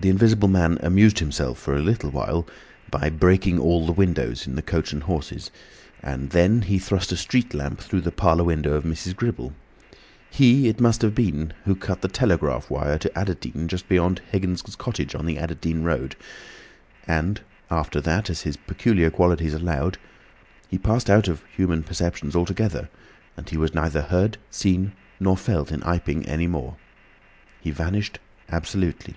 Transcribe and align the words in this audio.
The 0.00 0.10
Invisible 0.10 0.48
Man 0.48 0.78
amused 0.82 1.20
himself 1.20 1.60
for 1.60 1.76
a 1.76 1.80
little 1.80 2.10
while 2.10 2.44
by 2.90 3.08
breaking 3.08 3.60
all 3.60 3.86
the 3.86 3.92
windows 3.92 4.48
in 4.48 4.56
the 4.56 4.60
"Coach 4.60 4.92
and 4.92 5.04
Horses," 5.04 5.52
and 6.02 6.30
then 6.30 6.62
he 6.62 6.80
thrust 6.80 7.12
a 7.12 7.16
street 7.16 7.54
lamp 7.54 7.78
through 7.78 8.00
the 8.00 8.10
parlour 8.10 8.42
window 8.42 8.72
of 8.72 8.82
Mrs. 8.82 9.14
Gribble. 9.14 9.52
He 10.28 10.66
it 10.66 10.80
must 10.80 11.02
have 11.02 11.14
been 11.14 11.52
who 11.66 11.76
cut 11.76 12.00
the 12.00 12.08
telegraph 12.08 12.68
wire 12.68 12.98
to 12.98 13.16
Adderdean 13.16 13.68
just 13.68 13.88
beyond 13.88 14.20
Higgins' 14.32 14.74
cottage 14.74 15.14
on 15.14 15.24
the 15.24 15.36
Adderdean 15.36 15.84
road. 15.84 16.16
And 17.06 17.40
after 17.70 18.00
that, 18.00 18.28
as 18.28 18.40
his 18.42 18.56
peculiar 18.56 19.08
qualities 19.08 19.54
allowed, 19.54 19.98
he 20.66 20.78
passed 20.78 21.08
out 21.10 21.28
of 21.28 21.44
human 21.56 21.84
perceptions 21.84 22.34
altogether, 22.34 22.88
and 23.36 23.48
he 23.48 23.56
was 23.56 23.72
neither 23.72 24.02
heard, 24.02 24.36
seen, 24.50 24.94
nor 25.20 25.36
felt 25.36 25.70
in 25.70 25.80
Iping 25.84 26.26
any 26.26 26.48
more. 26.48 26.76
He 27.60 27.70
vanished 27.70 28.18
absolutely. 28.48 29.14